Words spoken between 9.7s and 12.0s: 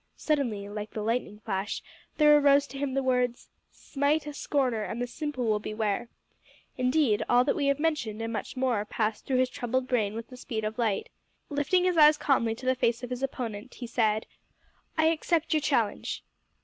brain with the speed of light. Lifting his